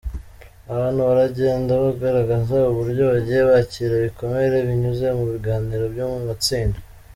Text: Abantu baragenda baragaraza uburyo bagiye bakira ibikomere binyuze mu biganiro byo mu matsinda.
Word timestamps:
Abantu 0.71 0.99
baragenda 1.09 1.71
baragaraza 2.01 2.57
uburyo 2.71 3.03
bagiye 3.11 3.41
bakira 3.51 3.93
ibikomere 3.99 4.55
binyuze 4.67 5.05
mu 5.17 5.25
biganiro 5.31 5.85
byo 5.93 6.05
mu 6.13 6.19
matsinda. 6.27 6.79